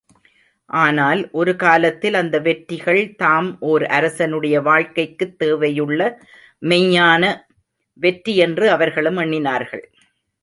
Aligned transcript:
ஆனால், 0.69 1.29
ஒரு 1.31 1.55
காலத்தில் 1.55 2.13
அந்த 2.13 2.39
வெற்றிகள்தாம் 2.39 3.55
ஓர் 3.59 3.85
அரசனுடைய 3.85 4.61
வாழ்க்கைக்குத் 4.61 5.43
தேவையுள்ள 5.43 6.01
மெய்யான 6.61 7.23
வெற்றி 7.93 8.35
என்று 8.37 8.69
அவர்களும் 8.69 9.17
எண்ணினார்கள். 9.17 9.85